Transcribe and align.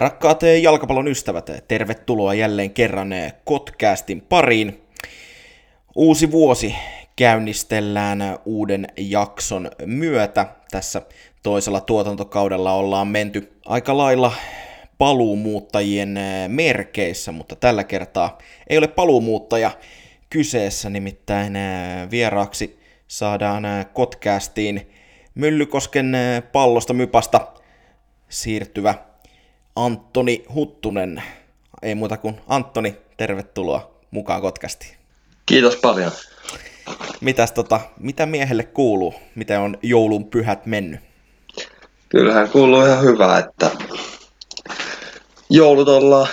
Rakkaat 0.00 0.40
jalkapallon 0.62 1.08
ystävät, 1.08 1.50
tervetuloa 1.68 2.34
jälleen 2.34 2.70
kerran 2.70 3.10
Kotkästin 3.44 4.20
pariin. 4.20 4.82
Uusi 5.96 6.30
vuosi 6.30 6.74
käynnistellään 7.16 8.38
uuden 8.44 8.86
jakson 8.96 9.70
myötä. 9.86 10.46
Tässä 10.70 11.02
toisella 11.42 11.80
tuotantokaudella 11.80 12.72
ollaan 12.72 13.08
menty 13.08 13.52
aika 13.66 13.96
lailla 13.96 14.32
paluumuuttajien 14.98 16.18
merkeissä, 16.48 17.32
mutta 17.32 17.56
tällä 17.56 17.84
kertaa 17.84 18.38
ei 18.68 18.78
ole 18.78 18.88
paluumuuttaja 18.88 19.70
kyseessä, 20.30 20.90
nimittäin 20.90 21.52
vieraaksi 22.10 22.80
saadaan 23.08 23.64
Kotkästiin 23.92 24.90
Myllykosken 25.34 26.16
pallosta 26.52 26.92
mypasta 26.92 27.46
siirtyvä 28.28 29.09
Antoni 29.76 30.44
Huttunen. 30.54 31.22
Ei 31.82 31.94
muuta 31.94 32.16
kuin 32.16 32.40
Antoni, 32.48 32.96
tervetuloa 33.16 33.90
mukaan 34.10 34.40
Kotkasti. 34.40 34.96
Kiitos 35.46 35.76
paljon. 35.76 36.12
Mitäs 37.20 37.52
tota, 37.52 37.80
mitä 38.00 38.26
miehelle 38.26 38.62
kuuluu? 38.62 39.14
Miten 39.34 39.60
on 39.60 39.78
joulun 39.82 40.24
pyhät 40.24 40.66
mennyt? 40.66 41.00
Kyllähän 42.08 42.48
kuuluu 42.48 42.84
ihan 42.84 43.04
hyvää, 43.04 43.38
että 43.38 43.70
joulut 45.50 45.88
ollaan 45.88 46.28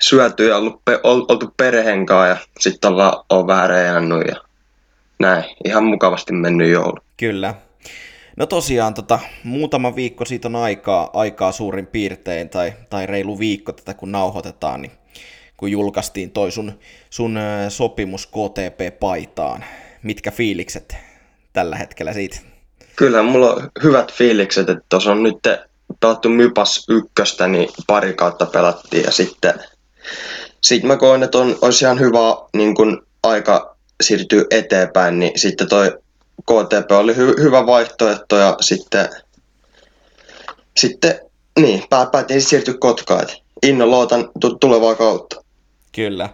syöty 0.00 0.46
ja 0.46 0.56
ollut, 0.56 0.82
oltu 1.02 1.54
perheen 1.56 2.06
ja 2.28 2.36
sitten 2.60 2.90
ollaan 2.90 3.24
on 3.30 3.46
vähän 3.46 3.70
reijannut 3.70 4.22
ja 4.28 4.36
näin. 5.18 5.44
Ihan 5.64 5.84
mukavasti 5.84 6.32
mennyt 6.32 6.70
joulu. 6.70 6.98
Kyllä. 7.16 7.54
No 8.38 8.46
tosiaan, 8.46 8.94
tota, 8.94 9.18
muutama 9.44 9.96
viikko 9.96 10.24
siitä 10.24 10.48
on 10.48 10.56
aikaa, 10.56 11.10
aikaa 11.12 11.52
suurin 11.52 11.86
piirtein, 11.86 12.48
tai, 12.48 12.72
tai 12.90 13.06
reilu 13.06 13.38
viikko 13.38 13.72
tätä 13.72 13.94
kun 13.94 14.12
nauhoitetaan, 14.12 14.82
niin 14.82 14.92
kun 15.56 15.70
julkaistiin 15.70 16.30
toi 16.30 16.50
sun, 16.50 16.78
sun 17.10 17.38
sopimus 17.68 18.26
KTP-paitaan. 18.26 19.64
Mitkä 20.02 20.30
fiilikset 20.30 20.96
tällä 21.52 21.76
hetkellä 21.76 22.12
siitä? 22.12 22.36
Kyllä, 22.96 23.22
mulla 23.22 23.54
on 23.54 23.70
hyvät 23.82 24.12
fiilikset, 24.12 24.68
että 24.68 24.84
tuossa 24.88 25.12
on 25.12 25.22
nyt 25.22 25.38
pelattu 26.00 26.28
Mypas 26.28 26.86
ykköstä, 26.88 27.48
niin 27.48 27.68
pari 27.86 28.14
kautta 28.14 28.46
pelattiin 28.46 29.04
ja 29.04 29.10
sitten 29.10 29.54
sit 30.60 30.82
mä 30.82 30.96
koen, 30.96 31.22
että 31.22 31.38
on, 31.38 31.58
olisi 31.60 31.84
ihan 31.84 32.00
hyvä 32.00 32.18
niin 32.56 32.74
kun 32.74 33.06
aika 33.22 33.76
siirtyä 34.02 34.44
eteenpäin, 34.50 35.18
niin 35.18 35.38
sitten 35.38 35.68
toi 35.68 35.98
KTP 36.42 36.90
oli 36.90 37.12
hy- 37.12 37.42
hyvä 37.42 37.66
vaihtoehto 37.66 38.36
ja 38.36 38.56
sitten, 38.60 39.08
sitten 40.76 41.20
niin, 41.60 41.84
päätin 42.10 42.42
siirtyä 42.42 42.74
Kotkaan. 42.80 43.26
Innolla 43.62 43.98
odotan 43.98 44.24
t- 44.24 44.60
tulevaa 44.60 44.94
kautta. 44.94 45.44
Kyllä. 45.92 46.28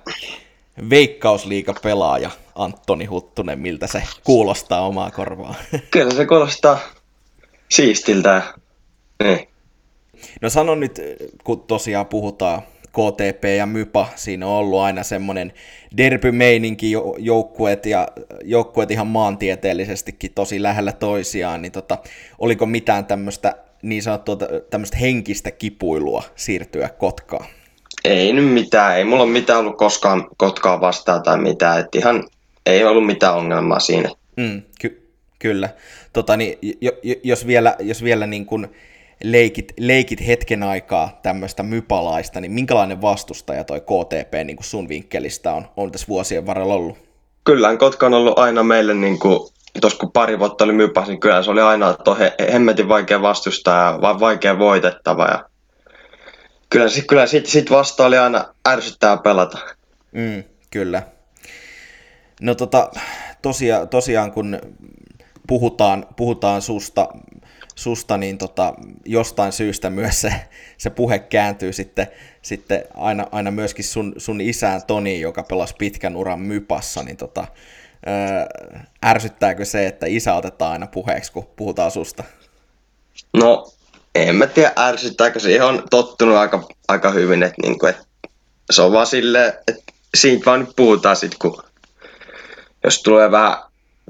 Veikkausliiga 0.90 1.74
pelaaja 1.82 2.30
Antoni 2.54 3.04
Huttunen, 3.04 3.58
miltä 3.58 3.86
se 3.86 4.02
kuulostaa 4.24 4.86
omaa 4.86 5.10
korvaa? 5.10 5.54
Kyllä 5.90 6.14
se 6.14 6.26
kuulostaa 6.26 6.78
siistiltä. 7.70 8.42
Niin. 9.22 9.48
No 10.40 10.50
sano 10.50 10.74
nyt, 10.74 11.00
kun 11.44 11.60
tosiaan 11.60 12.06
puhutaan 12.06 12.62
KTP 12.94 13.44
ja 13.56 13.66
Mypa, 13.66 14.06
siinä 14.16 14.46
on 14.46 14.52
ollut 14.52 14.80
aina 14.80 15.02
semmoinen 15.02 15.52
derby-meininki 15.96 16.92
joukkueet 17.18 17.86
ja 17.86 18.08
joukkueet 18.44 18.90
ihan 18.90 19.06
maantieteellisestikin 19.06 20.32
tosi 20.34 20.62
lähellä 20.62 20.92
toisiaan, 20.92 21.62
niin 21.62 21.72
tota, 21.72 21.98
oliko 22.38 22.66
mitään 22.66 23.06
tämmöistä 23.06 23.54
niin 23.82 24.02
sanottua 24.02 24.36
tämmöistä 24.70 24.96
henkistä 24.96 25.50
kipuilua 25.50 26.22
siirtyä 26.36 26.88
Kotkaan? 26.88 27.46
Ei 28.04 28.32
nyt 28.32 28.52
mitään, 28.52 28.96
ei 28.96 29.04
mulla 29.04 29.22
ole 29.22 29.32
mitään 29.32 29.58
ollut 29.58 29.78
koskaan 29.78 30.26
Kotkaa 30.36 30.80
vastaan 30.80 31.22
tai 31.22 31.38
mitään, 31.38 31.80
että 31.80 31.98
ihan 31.98 32.24
ei 32.66 32.84
ollut 32.84 33.06
mitään 33.06 33.34
ongelmaa 33.34 33.80
siinä. 33.80 34.10
Mm, 34.36 34.62
ky- 34.80 35.08
kyllä. 35.38 35.68
Tota, 36.12 36.36
niin, 36.36 36.58
jos 37.24 37.46
vielä, 37.46 37.76
jos 37.80 38.04
vielä 38.04 38.26
niin 38.26 38.46
kuin 38.46 38.68
leikit, 39.22 39.72
leikit 39.80 40.26
hetken 40.26 40.62
aikaa 40.62 41.18
tämmöistä 41.22 41.62
mypalaista, 41.62 42.40
niin 42.40 42.52
minkälainen 42.52 43.02
vastustaja 43.02 43.64
toi 43.64 43.80
KTP 43.80 44.34
niin 44.44 44.56
kuin 44.56 44.64
sun 44.64 44.88
vinkkelistä 44.88 45.52
on, 45.52 45.68
on 45.76 45.92
tässä 45.92 46.08
vuosien 46.08 46.46
varrella 46.46 46.74
ollut? 46.74 46.98
Kyllähän 47.44 47.78
Kotka 47.78 48.06
on 48.06 48.14
ollut 48.14 48.38
aina 48.38 48.62
meille, 48.62 48.94
niin 48.94 49.18
kuin, 49.18 49.40
tuossa 49.80 49.98
kun 49.98 50.12
pari 50.12 50.38
vuotta 50.38 50.64
oli 50.64 50.72
mypas, 50.72 51.08
niin 51.08 51.20
kyllä 51.20 51.42
se 51.42 51.50
oli 51.50 51.60
aina 51.60 51.90
että 51.90 52.14
he, 52.14 52.34
hemmetin 52.52 52.88
vaikea 52.88 53.22
vastustaja, 53.22 53.98
vaan 54.00 54.20
vaikea 54.20 54.58
voitettava. 54.58 55.24
Ja 55.24 55.44
kyllä, 56.70 56.86
kyllä 57.08 57.26
sit, 57.26 57.46
sit 57.46 57.70
vasta 57.70 58.06
oli 58.06 58.18
aina 58.18 58.54
ärsyttää 58.68 59.16
pelata. 59.16 59.58
Mm, 60.12 60.44
kyllä. 60.70 61.02
No 62.40 62.54
tota, 62.54 62.90
tosia, 63.42 63.86
tosiaan 63.86 64.32
kun 64.32 64.58
puhutaan, 65.46 66.06
puhutaan 66.16 66.62
susta 66.62 67.08
susta, 67.74 68.16
niin 68.16 68.38
tota, 68.38 68.74
jostain 69.04 69.52
syystä 69.52 69.90
myös 69.90 70.20
se, 70.20 70.34
se 70.78 70.90
puhe 70.90 71.18
kääntyy 71.18 71.72
sitten, 71.72 72.06
sitten 72.42 72.84
aina, 72.94 73.26
aina 73.32 73.50
myöskin 73.50 73.84
sun, 73.84 74.14
sun 74.16 74.40
isään 74.40 74.82
Toni, 74.86 75.20
joka 75.20 75.42
pelasi 75.42 75.74
pitkän 75.78 76.16
uran 76.16 76.40
mypassa, 76.40 77.02
niin 77.02 77.16
tota, 77.16 77.46
ää, 78.06 78.46
ärsyttääkö 79.06 79.64
se, 79.64 79.86
että 79.86 80.06
isä 80.06 80.34
otetaan 80.34 80.72
aina 80.72 80.86
puheeksi, 80.86 81.32
kun 81.32 81.48
puhutaan 81.56 81.90
susta? 81.90 82.24
No, 83.32 83.72
en 84.14 84.36
mä 84.36 84.46
tiedä 84.46 84.72
ärsyttääkö 84.78 85.40
se. 85.40 85.62
on 85.62 85.82
tottunut 85.90 86.36
aika, 86.36 86.68
aika 86.88 87.10
hyvin, 87.10 87.42
että, 87.42 87.62
niinku, 87.62 87.86
että 87.86 88.04
se 88.70 88.82
on 88.82 88.92
vaan 88.92 89.06
silleen, 89.06 89.52
että 89.68 89.92
siitä 90.14 90.46
vaan 90.46 90.60
nyt 90.60 90.76
puhutaan 90.76 91.16
sit, 91.16 91.34
kun 91.38 91.62
jos 92.84 93.02
tulee 93.02 93.30
vähän 93.30 93.56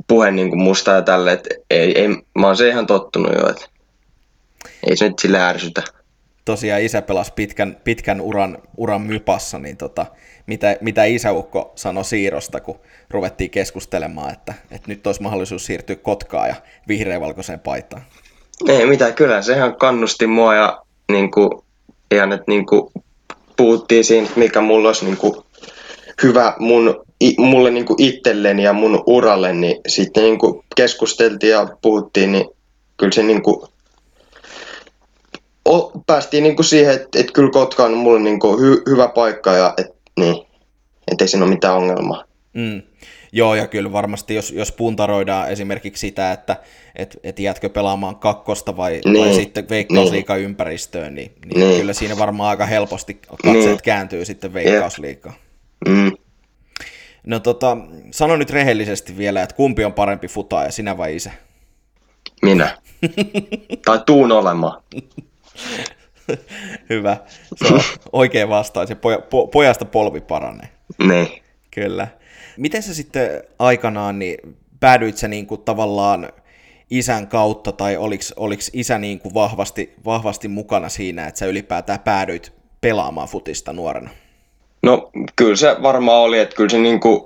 puhe 0.08 0.30
niin 0.30 0.48
kuin 0.48 0.62
musta 0.62 0.90
ja 0.90 1.02
tälle, 1.02 1.32
että 1.32 1.54
ei, 1.70 1.98
ei, 1.98 2.08
mä 2.38 2.46
oon 2.46 2.56
se 2.56 2.68
ihan 2.68 2.86
tottunut 2.86 3.32
jo, 3.32 3.48
että 3.48 3.66
ei 4.86 4.96
se 4.96 5.08
nyt 5.08 5.18
sille 5.18 5.40
ärsytä. 5.40 5.82
Tosiaan 6.44 6.82
isä 6.82 7.02
pelasi 7.02 7.32
pitkän, 7.36 7.76
pitkän 7.84 8.20
uran, 8.20 8.58
uran 8.76 9.02
mypassa, 9.02 9.58
niin 9.58 9.76
tota, 9.76 10.06
mitä, 10.46 10.76
mitä 10.80 11.04
isäukko 11.04 11.72
sanoi 11.74 12.04
siirrosta, 12.04 12.60
kun 12.60 12.80
ruvettiin 13.10 13.50
keskustelemaan, 13.50 14.32
että, 14.32 14.54
että 14.70 14.88
nyt 14.88 15.06
olisi 15.06 15.22
mahdollisuus 15.22 15.66
siirtyä 15.66 15.96
Kotkaan 15.96 16.48
ja 16.48 16.54
vihreävalkoiseen 16.88 17.60
paitaan? 17.60 18.02
Ei 18.68 18.86
mitään, 18.86 19.14
kyllä 19.14 19.42
sehän 19.42 19.76
kannusti 19.76 20.26
mua 20.26 20.54
ja 20.54 20.82
niin 21.12 21.30
kuin, 21.30 21.50
ihan, 22.10 22.32
että 22.32 22.44
niin 22.48 22.66
kuin, 22.66 22.92
puhuttiin 23.56 24.04
siinä, 24.04 24.28
mikä 24.36 24.60
mulla 24.60 24.88
olisi 24.88 25.04
niin 25.04 25.16
kuin, 25.16 25.34
hyvä 26.22 26.54
mun, 26.58 27.03
mulle 27.38 27.70
niin 27.70 27.86
kuin 27.86 28.02
itselleni 28.02 28.62
ja 28.62 28.72
mun 28.72 29.02
uralle, 29.06 29.52
niin 29.52 29.80
sitten 29.88 30.22
niin 30.22 30.38
kuin 30.38 30.64
keskusteltiin 30.76 31.52
ja 31.52 31.68
puhuttiin, 31.82 32.32
niin 32.32 32.46
kyllä 32.96 33.12
se 33.12 33.22
niin 33.22 33.42
kuin, 33.42 33.68
o, 35.68 35.92
päästiin 36.06 36.42
niin 36.42 36.56
kuin 36.56 36.66
siihen, 36.66 36.94
että, 36.94 37.20
että 37.20 37.32
kyllä 37.32 37.50
Kotka 37.50 37.84
on 37.84 37.94
mulle 37.94 38.20
niin 38.20 38.40
kuin 38.40 38.60
hy, 38.60 38.82
hyvä 38.88 39.08
paikka 39.08 39.52
ja 39.52 39.74
et, 39.76 39.94
niin, 40.20 40.46
ei 41.20 41.28
siinä 41.28 41.44
ole 41.44 41.54
mitään 41.54 41.76
ongelmaa. 41.76 42.24
Mm. 42.52 42.82
Joo, 43.32 43.54
ja 43.54 43.66
kyllä 43.66 43.92
varmasti, 43.92 44.34
jos, 44.34 44.50
jos 44.50 44.72
puntaroidaan 44.72 45.50
esimerkiksi 45.50 46.00
sitä, 46.00 46.32
että 46.32 46.56
et, 46.96 47.20
et 47.24 47.38
jäätkö 47.38 47.68
pelaamaan 47.68 48.16
kakkosta 48.16 48.76
vai, 48.76 49.00
niin. 49.04 49.26
vai 49.26 49.34
sitten 49.34 49.68
veikkausliikan 49.68 50.36
niin. 50.36 50.44
ympäristöön, 50.44 51.14
niin, 51.14 51.32
niin, 51.44 51.60
niin 51.60 51.80
kyllä 51.80 51.92
siinä 51.92 52.18
varmaan 52.18 52.50
aika 52.50 52.66
helposti 52.66 53.14
katseet 53.14 53.64
niin. 53.64 53.78
kääntyy 53.84 54.24
sitten 54.24 54.54
veikkausliikaan. 54.54 55.34
Mm. 55.88 56.12
No 57.26 57.40
tota, 57.40 57.76
sano 58.10 58.36
nyt 58.36 58.50
rehellisesti 58.50 59.16
vielä, 59.16 59.42
että 59.42 59.56
kumpi 59.56 59.84
on 59.84 59.92
parempi 59.92 60.28
futaaja, 60.28 60.70
sinä 60.70 60.98
vai 60.98 61.16
isä? 61.16 61.30
Minä. 62.42 62.78
tai 63.84 64.00
tuun 64.06 64.32
olemaan. 64.32 64.82
Hyvä. 66.90 67.16
Se 67.56 67.74
on 67.74 67.80
oikein 68.12 68.48
vastaus 68.48 68.90
ja 68.90 68.96
poja, 68.96 69.18
po, 69.18 69.46
pojasta 69.46 69.84
polvi 69.84 70.20
paranee. 70.20 70.68
Niin. 70.98 71.28
Kyllä. 71.70 72.08
Miten 72.56 72.82
sä 72.82 72.94
sitten 72.94 73.42
aikanaan, 73.58 74.18
niin 74.18 74.56
päädyit 74.80 75.16
sä 75.16 75.28
niin 75.28 75.46
kuin 75.46 75.60
tavallaan 75.62 76.28
isän 76.90 77.28
kautta, 77.28 77.72
tai 77.72 77.96
oliko, 77.96 78.24
oliko 78.36 78.62
isä 78.72 78.98
niin 78.98 79.20
kuin 79.20 79.34
vahvasti, 79.34 79.94
vahvasti 80.04 80.48
mukana 80.48 80.88
siinä, 80.88 81.26
että 81.26 81.38
sä 81.38 81.46
ylipäätään 81.46 82.00
päädyit 82.00 82.52
pelaamaan 82.80 83.28
futista 83.28 83.72
nuorena? 83.72 84.10
No 84.84 85.10
kyllä 85.36 85.56
se 85.56 85.76
varmaan 85.82 86.18
oli, 86.18 86.38
että 86.38 86.56
kyllä 86.56 86.70
se 86.70 86.78
niin 86.78 87.00
kuin, 87.00 87.20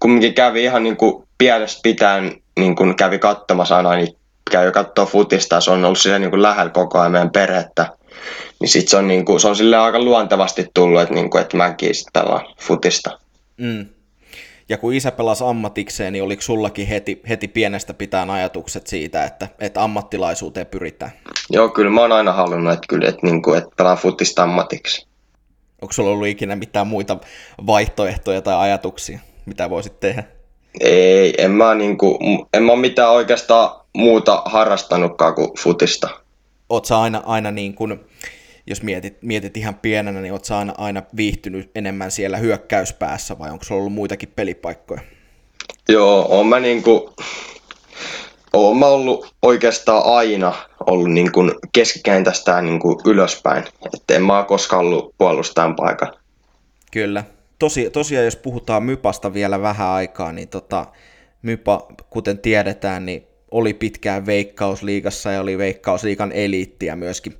kumminkin 0.00 0.34
kävi 0.34 0.64
ihan 0.64 0.82
niin 0.82 0.96
kuin 0.96 1.24
pienestä 1.38 1.80
pitäen 1.82 2.42
niin 2.58 2.76
kuin 2.76 2.96
kävi 2.96 3.18
katsomassa 3.18 3.76
aina, 3.76 3.94
niin 3.94 4.16
käy 4.50 4.72
katsoa 4.72 5.06
futista, 5.06 5.60
se 5.60 5.70
on 5.70 5.84
ollut 5.84 5.98
siellä 5.98 6.18
niin 6.18 6.30
kuin 6.30 6.42
lähellä 6.42 6.70
koko 6.70 6.98
ajan 6.98 7.12
meidän 7.12 7.30
perhettä. 7.30 7.86
Niin 8.60 8.68
sit 8.68 8.88
se 8.88 8.96
on, 8.96 9.08
niin 9.08 9.24
kuin, 9.24 9.40
se 9.40 9.48
on 9.48 9.56
sille 9.56 9.76
aika 9.76 9.98
luontevasti 9.98 10.66
tullut, 10.74 11.00
että, 11.00 11.14
niin 11.14 11.30
kuin, 11.30 11.42
että 11.42 11.56
mäkin 11.56 11.94
sitten 11.94 12.22
pelaan 12.22 12.46
futista. 12.60 13.18
Mm. 13.56 13.86
Ja 14.68 14.78
kun 14.78 14.94
isä 14.94 15.10
pelasi 15.10 15.44
ammatikseen, 15.46 16.12
niin 16.12 16.22
oliko 16.22 16.42
sullakin 16.42 16.86
heti, 16.86 17.20
heti 17.28 17.48
pienestä 17.48 17.94
pitäen 17.94 18.30
ajatukset 18.30 18.86
siitä, 18.86 19.24
että, 19.24 19.48
että 19.60 19.82
ammattilaisuuteen 19.82 20.66
pyritään? 20.66 21.12
Joo, 21.50 21.68
kyllä 21.68 21.90
mä 21.90 22.00
oon 22.00 22.12
aina 22.12 22.32
halunnut, 22.32 22.72
että, 22.72 22.86
kyllä, 22.88 23.08
että, 23.08 23.26
niin 23.26 23.42
kuin, 23.42 23.58
että 23.58 23.70
pelaan 23.76 23.98
futista 23.98 24.42
ammatiksi. 24.42 25.06
Onko 25.82 25.92
sulla 25.92 26.10
ollut 26.10 26.28
ikinä 26.28 26.56
mitään 26.56 26.86
muita 26.86 27.16
vaihtoehtoja 27.66 28.42
tai 28.42 28.54
ajatuksia, 28.54 29.18
mitä 29.46 29.70
voisit 29.70 30.00
tehdä? 30.00 30.24
Ei, 30.80 31.34
en 31.38 31.50
mä, 31.50 31.74
niin 31.74 31.98
kuin, 31.98 32.18
en 32.52 32.62
mä 32.62 32.76
mitään 32.76 33.10
oikeastaan 33.10 33.80
muuta 33.92 34.42
harrastanutkaan 34.44 35.34
kuin 35.34 35.50
futista. 35.58 36.08
Oot 36.68 36.84
sä 36.84 37.00
aina, 37.00 37.22
aina 37.26 37.50
niin 37.50 37.74
kuin, 37.74 38.00
jos 38.66 38.82
mietit, 38.82 39.22
mietit 39.22 39.56
ihan 39.56 39.74
pienenä, 39.74 40.20
niin 40.20 40.32
oot 40.32 40.44
sä 40.44 40.58
aina, 40.58 40.74
aina 40.78 41.02
viihtynyt 41.16 41.70
enemmän 41.74 42.10
siellä 42.10 42.36
hyökkäyspäässä 42.36 43.38
vai 43.38 43.50
onko 43.50 43.64
sulla 43.64 43.80
ollut 43.80 43.92
muitakin 43.92 44.32
pelipaikkoja? 44.36 45.00
Joo, 45.88 46.26
on 46.40 46.46
mä 46.46 46.60
niinku, 46.60 47.14
oon 48.54 48.76
mä 48.76 48.86
ollut 48.86 49.34
oikeastaan 49.42 50.02
aina 50.04 50.54
ollut 50.86 51.10
niin 51.10 51.32
kuin 51.32 51.52
keskikentästä 51.72 52.62
niin 52.62 52.80
kuin 52.80 52.98
ylöspäin. 53.04 53.64
Että 53.94 54.14
en 54.14 54.22
mä 54.22 54.38
ole 54.38 54.44
koskaan 54.44 54.86
ollut 54.86 55.14
puolustajan 55.18 55.76
paikalla. 55.76 56.18
Kyllä. 56.92 57.24
Tosi, 57.58 57.90
tosiaan 57.90 58.24
jos 58.24 58.36
puhutaan 58.36 58.82
Mypasta 58.82 59.34
vielä 59.34 59.60
vähän 59.62 59.88
aikaa, 59.88 60.32
niin 60.32 60.48
tota, 60.48 60.86
Mypa, 61.42 61.86
kuten 62.10 62.38
tiedetään, 62.38 63.06
niin 63.06 63.26
oli 63.50 63.74
pitkään 63.74 64.26
Veikkausliigassa 64.26 65.32
ja 65.32 65.40
oli 65.40 65.58
Veikkausliigan 65.58 66.32
eliittiä 66.32 66.96
myöskin, 66.96 67.34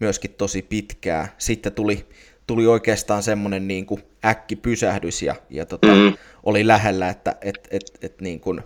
myöskin 0.00 0.30
tosi 0.30 0.62
pitkään. 0.62 1.28
Sitten 1.38 1.72
tuli, 1.72 2.06
tuli 2.46 2.66
oikeastaan 2.66 3.22
semmoinen 3.22 3.68
niin 3.68 3.86
kuin 3.86 4.02
äkkipysähdys 4.24 5.22
ja, 5.22 5.34
ja 5.50 5.66
tota, 5.66 5.94
mm. 5.94 6.14
oli 6.42 6.66
lähellä, 6.66 7.08
että 7.08 7.36
et, 7.42 7.68
et, 7.70 7.98
et, 8.02 8.20
niin 8.20 8.40
kuin, 8.40 8.62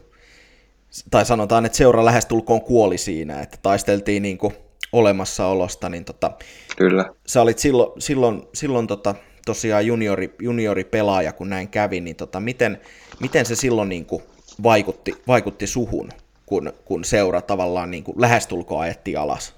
tai 1.10 1.26
sanotaan, 1.26 1.66
että 1.66 1.78
seura 1.78 2.04
lähestulkoon 2.04 2.60
kuoli 2.60 2.98
siinä, 2.98 3.40
että 3.40 3.58
taisteltiin 3.62 4.22
niin 4.22 4.38
kuin 4.38 4.54
olemassaolosta, 4.92 5.88
niin 5.88 6.04
tota, 6.04 6.30
Kyllä. 6.76 7.04
sä 7.26 7.42
olit 7.42 7.58
silloin, 7.58 8.02
silloin, 8.02 8.42
silloin 8.54 8.86
tota, 8.86 9.14
tosiaan 9.46 9.86
juniori, 9.86 10.34
junioripelaaja, 10.42 11.32
kun 11.32 11.50
näin 11.50 11.68
kävi, 11.68 12.00
niin 12.00 12.16
tota, 12.16 12.40
miten, 12.40 12.80
miten 13.20 13.46
se 13.46 13.56
silloin 13.56 13.88
niin 13.88 14.06
kuin 14.06 14.22
vaikutti, 14.62 15.14
vaikutti 15.26 15.66
suhun, 15.66 16.08
kun, 16.46 16.72
kun 16.84 17.04
seura 17.04 17.40
tavallaan 17.42 17.90
niin 17.90 18.04
kuin 18.04 18.20
lähestulkoon 18.20 18.82
ajettiin 18.82 19.18
alas? 19.18 19.54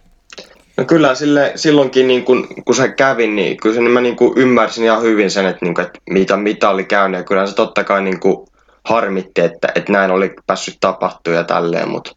No 0.76 0.84
kyllä 0.84 1.14
sille, 1.14 1.52
silloinkin 1.56 2.08
niin 2.08 2.24
kun, 2.24 2.48
kun 2.64 2.74
se 2.74 2.88
kävi, 2.88 3.26
niin 3.26 3.56
kyllä 3.56 3.74
se, 3.74 3.80
niin 3.80 3.90
mä 3.90 4.00
niin 4.00 4.16
kuin 4.16 4.38
ymmärsin 4.38 4.84
ihan 4.84 5.02
hyvin 5.02 5.30
sen, 5.30 5.46
että, 5.46 5.64
niin 5.64 5.74
kuin, 5.74 5.86
että 5.86 5.98
mitä, 6.10 6.36
mitä 6.36 6.70
oli 6.70 6.84
käynyt. 6.84 7.18
Ja 7.18 7.24
kyllä 7.24 7.46
se 7.46 7.54
totta 7.54 7.84
kai 7.84 8.02
niin 8.02 8.20
kuin 8.20 8.46
harmitti, 8.84 9.40
että, 9.40 9.68
että 9.74 9.92
näin 9.92 10.10
oli 10.10 10.34
päässyt 10.46 10.76
tapahtua 10.80 11.34
ja 11.34 11.44
tälleen, 11.44 11.88
mutta 11.88 12.12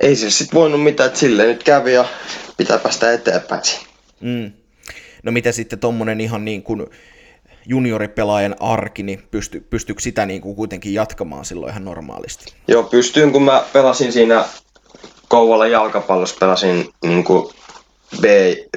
ei 0.00 0.16
se 0.16 0.30
sitten 0.30 0.60
voinut 0.60 0.82
mitään, 0.82 1.06
että 1.06 1.18
silleen 1.18 1.48
nyt 1.48 1.62
kävi 1.62 1.92
ja 1.92 2.04
pitää 2.56 2.78
päästä 2.78 3.12
eteenpäin. 3.12 3.62
Mm. 4.20 4.52
No 5.22 5.32
mitä 5.32 5.52
sitten 5.52 5.78
tuommoinen 5.78 6.20
ihan 6.20 6.44
niin 6.44 6.62
kuin 6.62 6.86
junioripelaajan 7.66 8.56
arki, 8.60 9.02
niin 9.02 9.22
pysty, 9.30 9.60
pystyykö 9.70 10.02
sitä 10.02 10.26
niin 10.26 10.40
kuin 10.40 10.56
kuitenkin 10.56 10.94
jatkamaan 10.94 11.44
silloin 11.44 11.70
ihan 11.70 11.84
normaalisti? 11.84 12.54
Joo, 12.68 12.82
pystyin, 12.82 13.32
kun 13.32 13.42
mä 13.42 13.64
pelasin 13.72 14.12
siinä 14.12 14.44
Kouvolan 15.28 15.70
jalkapallossa, 15.70 16.36
pelasin 16.40 16.88
niin 17.04 17.24
kuin 17.24 17.54
B, 18.20 18.24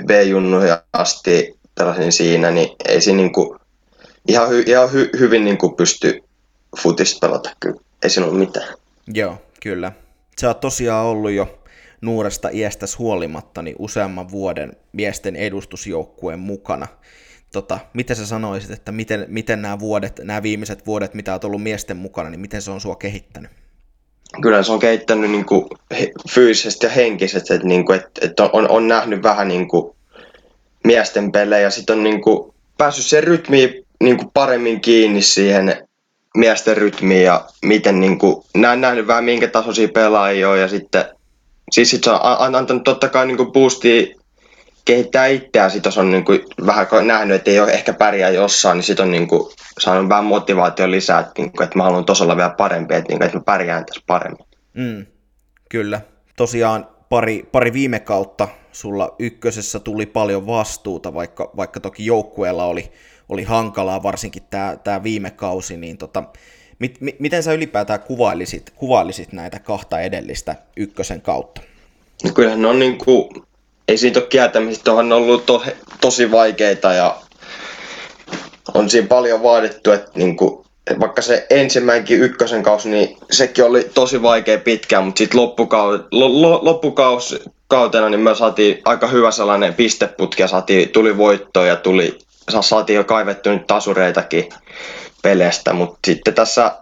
B-junnuja 0.06 0.84
asti, 0.94 1.58
pelasin 1.76 2.12
siinä, 2.12 2.52
niin 2.52 2.70
ei 2.88 3.02
siinä 3.02 3.18
niin 3.18 3.32
kuin, 3.32 3.57
ihan, 4.28 4.50
hy, 4.50 4.64
ihan 4.68 4.94
hy, 4.94 5.10
hyvin 5.20 5.46
niin 5.46 5.58
kuin 5.58 5.76
pysty 5.76 6.24
futista 6.80 7.28
pelata, 7.28 7.50
kyllä. 7.60 7.80
Ei 8.04 8.10
siinä 8.10 8.26
ollut 8.26 8.40
mitään. 8.40 8.78
Joo, 9.14 9.38
kyllä. 9.64 9.92
Sä 10.42 10.48
oot 10.48 10.60
tosiaan 10.60 11.06
ollut 11.06 11.32
jo 11.32 11.60
nuoresta 12.02 12.50
iästäs 12.52 13.00
huolimatta 13.00 13.62
niin 13.62 13.76
useamman 13.80 14.32
vuoden 14.32 14.74
miesten 14.94 15.36
edustusjoukkueen 15.36 16.40
mukana. 16.40 16.88
Tota, 17.54 17.80
miten 17.94 18.16
sä 18.16 18.26
sanoisit, 18.26 18.72
että 18.72 18.92
miten, 18.92 19.26
miten 19.28 19.62
nämä 19.62 19.80
vuodet, 19.80 20.20
nämä 20.24 20.44
viimeiset 20.44 20.86
vuodet, 20.86 21.14
mitä 21.14 21.34
oot 21.34 21.44
ollut 21.44 21.64
miesten 21.64 21.98
mukana, 21.98 22.30
niin 22.30 22.40
miten 22.40 22.62
se 22.62 22.72
on 22.72 22.82
sua 22.82 22.96
kehittänyt? 22.96 23.52
Kyllä 24.42 24.64
se 24.64 24.72
on 24.72 24.80
kehittänyt 24.80 25.32
niin 25.32 25.46
kuin 25.46 25.66
fyysisesti 26.30 26.86
ja 26.86 26.92
henkisesti, 26.92 27.54
että, 27.54 27.68
niin 27.68 27.86
kuin, 27.86 28.00
että, 28.00 28.26
että 28.26 28.44
on, 28.44 28.70
on 28.70 28.88
nähnyt 28.88 29.24
vähän 29.24 29.48
niin 29.48 29.68
kuin 29.68 29.96
miesten 30.84 31.32
pelejä 31.32 31.62
ja 31.62 31.70
sitten 31.70 31.98
on 31.98 32.04
niin 32.04 32.22
kuin 32.22 32.54
päässyt 32.78 33.06
sen 33.06 33.24
rytmiin 33.24 33.87
niin 34.04 34.18
kuin 34.18 34.32
paremmin 34.34 34.82
kiinni 34.82 35.22
siihen 35.22 35.88
miesten 36.38 36.78
rytmiin 36.78 37.24
ja 37.24 37.46
miten 37.62 38.00
niin 38.00 38.20
kuin, 38.20 38.44
näin 38.56 38.82
nähnyt 38.82 39.08
vähän 39.08 39.24
minkä 39.24 39.48
tasoisia 39.48 39.88
pelaajia 39.88 40.50
on 40.50 40.60
ja 40.60 40.68
sitten 40.68 41.06
siis 41.72 41.90
sit 41.90 42.04
se 42.04 42.12
on 42.12 42.56
antanut 42.56 42.84
totta 42.84 43.10
kai 43.10 43.28
niin 43.28 43.38
kuin 43.38 43.52
boostia 43.52 44.08
kehittää 44.86 45.28
itseään, 45.28 45.72
sit 45.72 45.88
on 45.98 46.12
niin 46.12 46.26
kuin 46.26 46.40
vähän 46.66 46.88
nähnyt, 47.02 47.36
että 47.36 47.52
ei 47.52 47.60
ole 47.60 47.72
ehkä 47.72 47.94
pärjää 47.94 48.30
jossain, 48.30 48.76
niin 48.76 48.84
sitten 48.84 49.04
on 49.04 49.12
niin 49.12 49.28
kuin 49.28 49.54
saanut 49.80 50.10
vähän 50.10 50.26
motivaatio 50.26 50.92
lisää, 50.92 51.20
että, 51.20 51.34
niin 51.38 51.52
kuin, 51.52 51.64
että 51.64 51.78
mä 51.78 51.84
haluan 51.84 52.06
tuossa 52.06 52.24
olla 52.24 52.38
vielä 52.38 52.50
parempi, 52.50 52.96
että, 52.96 53.10
niin 53.10 53.20
kuin, 53.20 53.26
että 53.26 53.38
mä 53.38 53.44
pärjään 53.44 53.86
tässä 53.86 54.04
paremmin. 54.08 54.46
Mm, 54.74 55.06
kyllä. 55.70 56.02
Tosiaan 56.36 56.88
pari, 57.10 57.50
pari 57.52 57.74
viime 57.74 58.00
kautta 58.00 58.48
sulla 58.72 59.16
ykkösessä 59.20 59.80
tuli 59.80 60.06
paljon 60.06 60.48
vastuuta, 60.48 61.14
vaikka, 61.14 61.52
vaikka 61.58 61.80
toki 61.80 62.06
joukkueella 62.06 62.66
oli, 62.66 62.92
oli 63.30 63.44
hankalaa, 63.44 64.04
varsinkin 64.04 64.44
tämä, 64.50 64.78
tämä 64.84 65.04
viime 65.04 65.32
kausi, 65.32 65.78
niin 65.78 65.98
tota, 65.98 66.24
mit, 66.80 67.02
mi, 67.02 67.16
miten 67.20 67.44
sä 67.44 67.54
ylipäätään 67.54 68.00
kuvailisit, 68.00 68.70
kuvailisit 68.76 69.34
näitä 69.34 69.60
kahta 69.60 70.00
edellistä 70.00 70.56
ykkösen 70.78 71.22
kautta? 71.22 71.62
No 72.24 72.32
kyllähän 72.34 72.62
ne 72.62 72.68
on 72.68 72.80
niin 72.80 72.98
kuin, 72.98 73.30
ei 73.88 73.98
siitä 73.98 74.20
ole 74.20 74.28
kieltämistä, 74.28 74.94
on 74.94 75.12
ollut 75.14 75.46
to, 75.46 75.64
tosi 76.02 76.32
vaikeita 76.32 76.94
ja 76.94 77.18
on 78.74 78.90
siinä 78.90 79.08
paljon 79.08 79.44
vaadittu, 79.44 79.92
että 79.92 80.12
niin 80.16 80.38
kuin, 80.38 80.66
vaikka 81.00 81.22
se 81.22 81.48
ensimmäinenkin 81.50 82.22
ykkösen 82.22 82.64
kausi, 82.64 82.90
niin 82.90 83.18
sekin 83.32 83.66
oli 83.66 83.90
tosi 83.94 84.22
vaikea 84.22 84.58
pitkään, 84.58 85.04
mutta 85.04 85.18
sitten 85.20 85.42
loppukau, 85.42 86.00
lo, 86.12 86.60
loppukautena 86.66 88.10
niin 88.10 88.20
me 88.20 88.36
saatiin 88.36 88.82
aika 88.86 89.08
hyvä 89.08 89.32
sellainen 89.32 89.74
pisteputki 89.74 90.42
ja 90.42 90.48
saatiin, 90.48 90.90
tuli 90.90 91.18
voitto 91.18 91.66
ja 91.66 91.76
tuli, 91.76 92.18
saatiin 92.62 92.98
jo 92.98 93.04
kaivettu 93.04 93.50
nyt 93.50 93.68
tasureitakin 93.68 94.50
peleistä, 95.22 95.74
mutta 95.74 96.00
sitten 96.08 96.34
tässä 96.34 96.78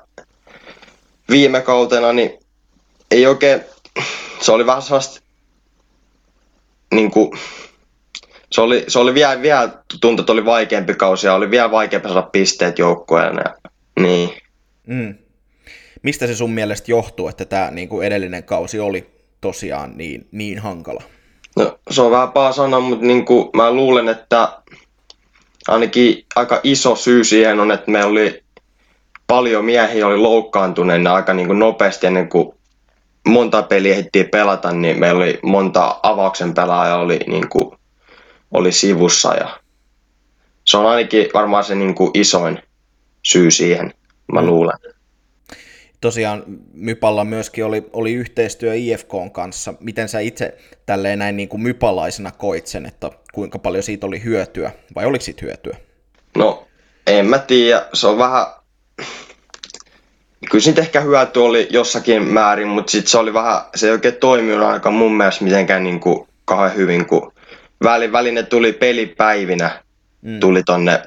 viime 1.29 1.62
kautena 1.62 2.13
niin 2.13 2.39
ei 3.12 3.27
oikein, 3.27 3.62
se 4.41 4.51
oli 4.51 4.65
vähän 4.65 4.81
sellaista 4.81 5.21
niin 6.94 7.12
kuin, 7.12 7.31
se 8.51 8.62
oli, 8.62 8.86
se 8.88 9.00
oli 9.00 9.13
vielä, 9.13 9.41
vielä 9.41 9.69
tuntui, 10.01 10.24
että 10.24 10.34
oli 10.34 10.45
vaikeampi 10.45 10.93
kausi 10.93 11.27
ja 11.27 11.34
oli 11.34 11.51
vielä 11.51 11.72
vaikeampi 11.72 12.07
saada 12.10 12.22
pisteet 12.31 12.79
joukkueelle. 12.79 13.43
Niin. 14.00 14.29
Mm. 14.88 15.15
Mistä 16.01 16.27
se 16.27 16.36
sun 16.36 16.51
mielestä 16.51 16.91
johtuu, 16.91 17.27
että 17.27 17.45
tämä 17.45 17.72
niin 17.72 17.89
kuin 17.89 18.07
edellinen 18.07 18.43
kausi 18.43 18.79
oli 18.79 19.10
tosiaan 19.41 19.98
niin, 19.98 20.27
niin 20.31 20.60
hankala? 20.60 21.03
No, 21.55 21.79
se 21.91 22.01
on 22.01 22.12
vähän 22.12 22.31
paha 22.31 22.51
sanoa, 22.51 22.79
mutta 22.79 23.05
niin 23.05 23.25
kuin 23.25 23.50
mä 23.53 23.72
luulen, 23.72 24.10
että 24.10 24.50
ainakin 25.67 26.25
aika 26.36 26.60
iso 26.63 26.95
syy 26.95 27.24
siihen 27.24 27.60
on, 27.60 27.72
että 27.72 27.91
me 27.91 28.05
oli 28.05 28.43
paljon 29.27 29.65
miehiä 29.65 30.07
oli 30.07 30.17
loukkaantuneena 30.17 31.13
aika 31.13 31.34
niin 31.34 31.48
kuin 31.48 31.60
nopeasti 31.60 32.07
ennen 32.07 32.29
kuin 32.29 32.55
monta 33.27 33.63
peliä 33.63 33.93
ehdittiin 33.93 34.29
pelata, 34.29 34.72
niin 34.72 35.00
meillä 35.00 35.17
oli 35.17 35.39
monta 35.43 36.00
avauksen 36.03 36.53
pelaajaa 36.53 37.00
oli, 37.00 37.19
niin 37.27 37.50
kuin, 37.50 37.77
oli 38.51 38.72
sivussa 38.72 39.34
ja 39.34 39.60
se 40.65 40.77
on 40.77 40.86
ainakin 40.86 41.27
varmaan 41.34 41.63
se 41.63 41.75
niin 41.75 41.95
kuin 41.95 42.12
isoin 42.13 42.60
syy 43.24 43.51
siihen, 43.51 43.93
mä 44.34 44.41
mm. 44.41 44.48
luulen. 44.48 44.95
Tosiaan 46.02 46.44
Mypalla 46.74 47.25
myöskin 47.25 47.66
oli, 47.66 47.90
oli 47.94 48.14
yhteistyö 48.14 48.75
IFKn 48.75 49.32
kanssa. 49.32 49.74
Miten 49.80 50.10
sä 50.10 50.20
itse 50.20 50.58
tälleen 50.86 51.20
näin 51.20 51.38
niin 51.38 51.50
kuin 51.50 51.62
mypalaisena 51.62 52.32
koit 52.32 52.68
sen, 52.68 52.86
että 52.86 53.12
kuinka 53.34 53.60
paljon 53.60 53.84
siitä 53.84 54.08
oli 54.08 54.24
hyötyä, 54.24 54.72
vai 54.96 55.06
oliko 55.06 55.24
siitä 55.24 55.46
hyötyä? 55.46 55.78
No, 56.38 56.68
en 57.08 57.25
mä 57.25 57.40
tiedä. 57.40 57.86
Se 57.94 58.08
on 58.08 58.18
vähän... 58.18 58.46
Kyllä 60.52 60.64
siitä 60.64 60.82
ehkä 60.82 61.02
hyöty 61.02 61.40
oli 61.40 61.68
jossakin 61.72 62.24
määrin, 62.24 62.68
mutta 62.68 62.92
sitten 62.92 63.12
se 63.12 63.18
oli 63.18 63.34
vähän... 63.34 63.62
Se 63.75 63.88
ei 63.88 63.92
oikein 63.92 64.16
toiminut 64.16 64.68
aika 64.68 64.92
mun 64.92 65.18
mielestä 65.18 65.44
mitenkään 65.44 65.84
niin 65.84 66.00
kuin 66.00 66.28
kauhean 66.46 66.75
hyvin, 66.75 67.06
kun 67.06 67.32
väli, 67.84 68.12
väline 68.12 68.44
tuli 68.44 68.74
pelipäivinä, 68.74 69.84
mm. 70.22 70.40
tuli 70.40 70.64
tonne 70.64 71.02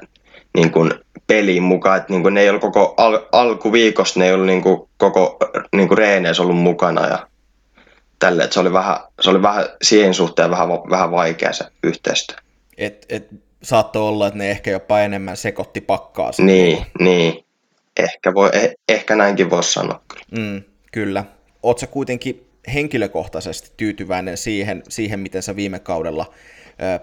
niin 0.57 0.71
kuin 0.71 0.93
peliin 1.29 1.63
mukaan, 1.63 1.97
että 1.97 2.13
niin 2.13 2.21
kuin 2.21 2.33
ne 2.33 2.41
ei 2.41 2.49
ollut 2.49 2.61
koko 2.61 2.93
al- 2.97 3.25
alkuviikosta, 3.31 4.19
ne 4.19 4.25
ei 4.25 4.33
ollut 4.33 4.47
niin 4.47 4.61
kuin 4.61 4.89
koko 4.97 5.37
niin 5.75 5.87
kuin 5.87 5.97
reeneissä 5.97 6.43
ollut 6.43 6.57
mukana 6.57 7.07
ja 7.07 7.27
tälle, 8.19 8.43
että 8.43 8.53
se 8.53 8.59
oli 8.59 8.73
vähän, 8.73 8.97
se 9.21 9.29
oli 9.29 9.41
vähän 9.41 9.65
siihen 9.81 10.13
suhteen 10.13 10.51
vähän, 10.51 10.69
vähän 10.69 11.11
vaikea 11.11 11.53
se 11.53 11.65
yhteistyö. 11.83 12.37
Et, 12.77 13.05
et 13.09 13.27
saattoi 13.63 14.01
olla, 14.01 14.27
että 14.27 14.37
ne 14.37 14.51
ehkä 14.51 14.71
jopa 14.71 14.99
enemmän 14.99 15.37
sekoitti 15.37 15.81
pakkaa. 15.81 16.31
Niin, 16.37 16.85
niin. 16.99 17.45
Ehkä, 17.97 18.33
voi, 18.33 18.49
eh, 18.53 18.75
ehkä 18.89 19.15
näinkin 19.15 19.49
voisi 19.49 19.73
sanoa 19.73 20.01
kyllä. 20.07 20.25
Mm, 20.31 20.63
kyllä. 20.91 21.23
Oletko 21.63 21.87
kuitenkin 21.87 22.47
henkilökohtaisesti 22.73 23.71
tyytyväinen 23.77 24.37
siihen, 24.37 24.83
siihen 24.89 25.19
miten 25.19 25.43
sä 25.43 25.55
viime 25.55 25.79
kaudella 25.79 26.33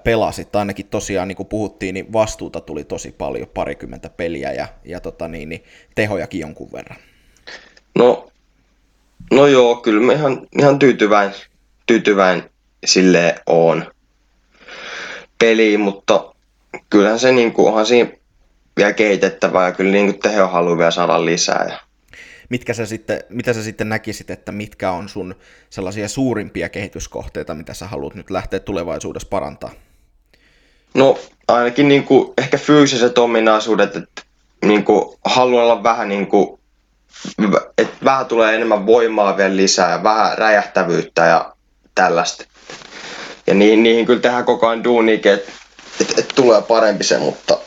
pelasit. 0.04 0.56
Ainakin 0.56 0.86
tosiaan, 0.86 1.28
niin 1.28 1.36
kuin 1.36 1.48
puhuttiin, 1.48 1.94
niin 1.94 2.12
vastuuta 2.12 2.60
tuli 2.60 2.84
tosi 2.84 3.14
paljon, 3.18 3.48
parikymmentä 3.54 4.10
peliä 4.10 4.52
ja, 4.52 4.68
ja 4.84 5.00
tota 5.00 5.28
niin, 5.28 5.48
niin, 5.48 5.64
tehojakin 5.94 6.40
jonkun 6.40 6.72
verran. 6.72 6.98
No, 7.94 8.28
no 9.32 9.46
joo, 9.46 9.76
kyllä 9.76 10.02
mä 10.02 10.12
ihan, 10.12 10.46
ihan 10.58 10.78
tyytyväin, 10.78 11.30
tyytyväin 11.86 12.42
sille 12.86 13.34
on 13.46 13.92
peliin, 15.38 15.80
mutta 15.80 16.34
kyllähän 16.90 17.18
se 17.18 17.32
niin 17.32 17.52
kuin, 17.52 17.68
onhan 17.68 17.86
siinä 17.86 18.10
vielä 18.76 18.92
kehitettävää 18.92 19.66
ja 19.66 19.72
kyllä 19.72 19.92
niin 19.92 20.06
kuin 20.06 20.20
teho 20.20 20.46
haluaa 20.46 20.78
vielä 20.78 20.90
saada 20.90 21.24
lisää. 21.24 21.66
Ja... 21.68 21.85
Mitkä 22.48 22.74
sä 22.74 22.86
sitten, 22.86 23.20
mitä 23.28 23.52
sä 23.52 23.62
sitten 23.62 23.88
näkisit, 23.88 24.30
että 24.30 24.52
mitkä 24.52 24.90
on 24.90 25.08
sun 25.08 25.34
sellaisia 25.70 26.08
suurimpia 26.08 26.68
kehityskohteita, 26.68 27.54
mitä 27.54 27.74
sä 27.74 27.86
haluat 27.86 28.14
nyt 28.14 28.30
lähteä 28.30 28.60
tulevaisuudessa 28.60 29.28
parantaa? 29.28 29.70
No 30.94 31.18
ainakin 31.48 31.88
niin 31.88 32.04
kuin, 32.04 32.32
ehkä 32.38 32.58
fyysiset 32.58 33.18
ominaisuudet, 33.18 33.96
että 33.96 34.22
niin 34.64 34.84
kuin, 34.84 35.18
haluan 35.24 35.64
olla 35.64 35.82
vähän 35.82 36.08
niin 36.08 36.26
kuin, 36.26 36.60
että 37.78 38.04
vähän 38.04 38.26
tulee 38.26 38.54
enemmän 38.54 38.86
voimaa 38.86 39.36
vielä 39.36 39.56
lisää 39.56 40.02
vähän 40.02 40.38
räjähtävyyttä 40.38 41.24
ja 41.24 41.52
tällaista. 41.94 42.44
Ja 43.46 43.54
niihin, 43.54 43.82
niihin 43.82 44.06
kyllä 44.06 44.20
tehdään 44.20 44.44
koko 44.44 44.68
ajan 44.68 44.84
duunikin, 44.84 45.32
että 45.32 45.52
et, 46.00 46.18
et 46.18 46.28
tulee 46.34 46.62
parempi 46.62 47.04
se, 47.04 47.18
mutta, 47.18 47.58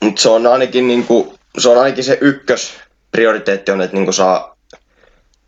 mutta 0.00 0.22
se 0.22 0.28
on 0.28 0.46
ainakin, 0.46 0.88
niin 0.88 1.04
kuin, 1.04 1.38
se, 1.58 1.68
on 1.68 1.78
ainakin 1.78 2.04
se 2.04 2.18
ykkös 2.20 2.74
prioriteetti 3.10 3.72
on, 3.72 3.80
että 3.80 3.96
niin 3.96 4.12
saa 4.12 4.56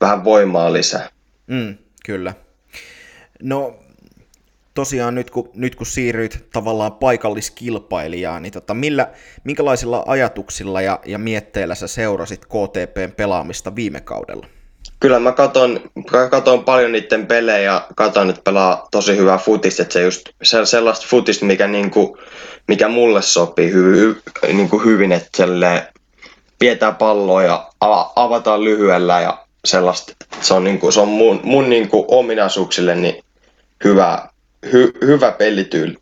vähän 0.00 0.24
voimaa 0.24 0.72
lisää. 0.72 1.08
Mm, 1.46 1.76
kyllä. 2.06 2.34
No 3.42 3.74
tosiaan 4.74 5.14
nyt 5.14 5.30
kun, 5.30 5.50
nyt 5.54 5.74
kun 5.74 5.86
siirryit 5.86 6.44
tavallaan 6.52 6.92
paikalliskilpailijaan, 6.92 8.42
niin 8.42 8.52
tota, 8.52 8.74
millä, 8.74 9.10
minkälaisilla 9.44 10.04
ajatuksilla 10.06 10.80
ja, 10.80 11.00
ja 11.06 11.18
mietteillä 11.18 11.74
sä 11.74 11.86
seurasit 11.86 12.46
KTPn 12.46 13.12
pelaamista 13.16 13.76
viime 13.76 14.00
kaudella? 14.00 14.46
Kyllä 15.00 15.18
mä 15.18 15.32
katon, 15.32 15.80
katon 16.30 16.64
paljon 16.64 16.92
niiden 16.92 17.26
pelejä 17.26 17.58
ja 17.58 17.86
katon, 17.96 18.30
että 18.30 18.42
pelaa 18.42 18.88
tosi 18.90 19.16
hyvää 19.16 19.38
futista, 19.38 19.82
että 19.82 19.92
se 19.92 20.02
just 20.02 20.28
sellaista 20.64 21.06
futista, 21.08 21.46
mikä, 21.46 21.66
niinku, 21.66 22.18
mikä 22.68 22.88
mulle 22.88 23.22
sopii 23.22 23.72
hy, 23.72 23.96
hy, 23.96 24.22
niinku 24.52 24.78
hyvin, 24.78 25.12
että 25.12 25.28
pidetään 26.60 26.96
palloa 26.96 27.42
ja 27.42 27.70
avataan 28.16 28.64
lyhyellä 28.64 29.20
ja 29.20 29.46
sellaista, 29.64 30.12
se 30.40 30.54
on, 30.54 30.64
niinku, 30.64 30.90
se 30.90 31.00
on 31.00 31.08
mun, 31.08 31.40
mun 31.42 31.70
niinku 31.70 32.04
ominaisuuksille 32.08 32.94
niin 32.94 33.24
hyvä, 33.84 34.28
hy, 34.72 34.92
hyvä 35.02 35.32
pelityyli. 35.32 35.96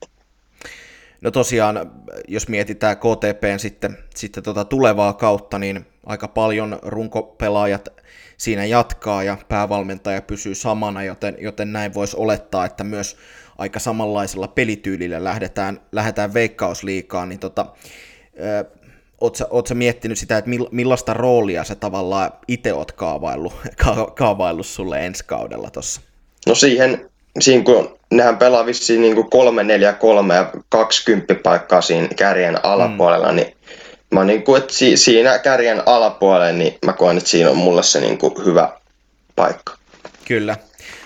No 1.21 1.31
tosiaan, 1.31 1.91
jos 2.29 2.49
mietitään 2.49 2.97
KTPn 2.97 3.59
sitten, 3.59 3.99
sitten 4.15 4.43
tota 4.43 4.65
tulevaa 4.65 5.13
kautta, 5.13 5.59
niin 5.59 5.87
aika 6.07 6.29
paljon 6.29 6.79
runkopelaajat 6.83 7.89
siinä 8.37 8.65
jatkaa 8.65 9.23
ja 9.23 9.37
päävalmentaja 9.49 10.23
pysyy 10.23 10.55
samana, 10.55 11.03
joten, 11.03 11.37
joten 11.41 11.73
näin 11.73 11.95
voisi 11.95 12.17
olettaa, 12.17 12.65
että 12.65 12.85
myös 12.85 13.17
aika 13.59 13.79
samanlaisella 13.79 14.49
pelityylillä 14.49 15.25
lähdetään, 15.25 15.81
lähdetään 15.93 16.35
veikkausliikaan, 16.35 17.29
niin 17.29 17.39
tota, 17.39 17.67
Oletko 19.21 19.63
sä 19.67 19.75
miettinyt 19.75 20.19
sitä, 20.19 20.39
että 20.39 20.51
millaista 20.71 21.15
roolia 21.15 21.65
sä 21.65 21.75
tavallaan 21.75 22.33
itse 22.49 22.73
oot 22.73 22.93
kaavaillut, 22.93 23.53
ka- 23.85 24.13
kaavaillut 24.17 24.67
sulle 24.67 25.07
ensi 25.07 25.25
kaudella 25.25 25.71
tuossa? 25.71 26.01
No 26.47 26.55
siihen, 26.55 27.11
siihen 27.41 27.65
kun 27.65 27.99
nehän 28.11 28.39
pelaa 28.39 28.67
vissiin 28.67 29.01
niin 29.01 29.31
3 29.31 29.65
4 29.65 29.93
3 29.93 30.35
ja 30.35 30.53
20 30.69 31.35
paikkaa 31.35 31.81
siinä 31.81 32.09
kärjen 32.17 32.65
alapuolella, 32.65 33.29
mm. 33.29 33.37
niin 33.37 33.57
mä 34.11 34.25
niin 34.25 34.43
kuin, 34.43 34.63
että 34.63 34.75
si- 34.75 34.97
siinä 34.97 35.39
kärjen 35.39 35.83
alapuolella, 35.87 36.53
niin 36.53 36.79
mä 36.87 36.93
koen, 36.93 37.19
että 37.19 37.31
siinä 37.31 37.51
on 37.51 37.57
mulle 37.57 37.83
se 37.83 38.01
niin 38.01 38.19
kuin 38.19 38.35
hyvä 38.45 38.73
paikka. 39.37 39.77
Kyllä. 40.25 40.57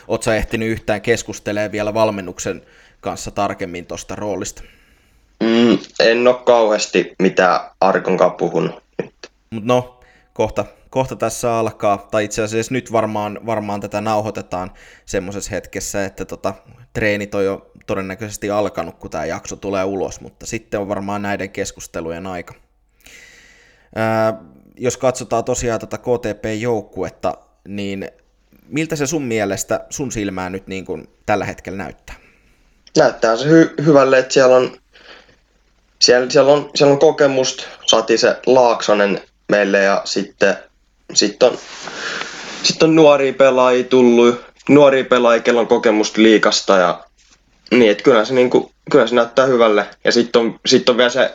Oletko 0.08 0.32
ehtinyt 0.32 0.68
yhtään 0.68 1.00
keskustelemaan 1.00 1.72
vielä 1.72 1.94
valmennuksen 1.94 2.62
kanssa 3.00 3.30
tarkemmin 3.30 3.86
tuosta 3.86 4.16
roolista? 4.16 4.62
Mm, 5.42 5.78
en 6.00 6.28
ole 6.28 6.36
kauheasti 6.44 7.14
mitään 7.18 7.60
Arkonkaan 7.80 8.32
puhunut 8.32 8.82
nyt. 9.02 9.14
Mut 9.50 9.64
no, 9.64 10.00
kohta, 10.32 10.64
kohta 10.90 11.16
tässä 11.16 11.54
alkaa, 11.54 12.08
tai 12.10 12.24
itse 12.24 12.42
asiassa 12.42 12.74
nyt 12.74 12.92
varmaan, 12.92 13.40
varmaan 13.46 13.80
tätä 13.80 14.00
nauhoitetaan 14.00 14.70
semmoisessa 15.06 15.50
hetkessä, 15.50 16.04
että 16.04 16.24
tota, 16.24 16.54
treenit 16.92 17.34
on 17.34 17.44
jo 17.44 17.70
todennäköisesti 17.86 18.50
alkanut, 18.50 18.98
kun 18.98 19.10
tämä 19.10 19.24
jakso 19.24 19.56
tulee 19.56 19.84
ulos, 19.84 20.20
mutta 20.20 20.46
sitten 20.46 20.80
on 20.80 20.88
varmaan 20.88 21.22
näiden 21.22 21.50
keskustelujen 21.50 22.26
aika. 22.26 22.54
Ää, 23.94 24.34
jos 24.76 24.96
katsotaan 24.96 25.44
tosiaan 25.44 25.80
tätä 25.80 25.98
KTP-joukkuetta, 25.98 27.34
niin 27.68 28.08
miltä 28.68 28.96
se 28.96 29.06
sun 29.06 29.22
mielestä, 29.22 29.86
sun 29.90 30.12
silmään 30.12 30.52
nyt 30.52 30.66
niin 30.66 30.84
kuin 30.84 31.08
tällä 31.26 31.44
hetkellä 31.44 31.78
näyttää? 31.78 32.14
Näyttää 32.96 33.36
se 33.36 33.44
hy- 33.44 33.84
hyvälle, 33.84 34.18
että 34.18 34.34
siellä 34.34 34.56
on 34.56 34.76
siellä, 36.02 36.30
siellä, 36.30 36.52
on, 36.52 36.70
siellä 36.74 36.92
on 36.92 36.98
kokemusta, 36.98 37.64
saatiin 37.86 38.18
se 38.18 38.36
Laaksonen 38.46 39.20
meille 39.48 39.78
ja 39.82 40.02
sitten 40.04 40.56
sit 41.14 41.42
on, 41.42 41.58
sit 42.62 42.82
on 42.82 42.94
nuoria 42.94 43.32
pelaajia 43.32 43.84
tullut, 43.84 44.40
nuoria 44.68 45.04
pelaajia, 45.04 45.42
kello 45.42 45.60
on 45.60 45.66
kokemusta 45.66 46.22
liikasta 46.22 46.76
ja 46.76 47.04
niin, 47.70 47.90
että 47.90 48.04
kyllä 48.04 48.24
se, 48.24 48.34
niinku, 48.34 48.72
kyllä 48.90 49.06
se 49.06 49.14
näyttää 49.14 49.46
hyvälle. 49.46 49.86
Ja 50.04 50.12
sitten 50.12 50.42
on, 50.42 50.60
sit 50.66 50.88
on 50.88 50.96
vielä 50.96 51.10
se 51.10 51.34